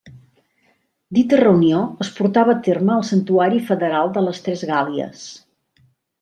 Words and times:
Dita 1.17 1.37
reunió 1.41 1.81
es 2.05 2.09
portava 2.21 2.55
a 2.55 2.63
terme 2.69 2.95
al 2.95 3.05
Santuari 3.11 3.63
federal 3.69 4.11
de 4.19 4.27
les 4.31 4.43
Tres 4.49 4.67
Gàl·lies. 4.73 5.25